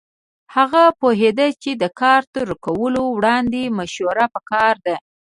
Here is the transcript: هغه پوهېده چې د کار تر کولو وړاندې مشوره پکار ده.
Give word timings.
هغه 0.55 0.83
پوهېده 0.99 1.47
چې 1.61 1.71
د 1.81 1.83
کار 2.01 2.21
تر 2.35 2.47
کولو 2.65 3.03
وړاندې 3.17 3.73
مشوره 3.77 4.25
پکار 4.35 4.75
ده. 4.85 4.95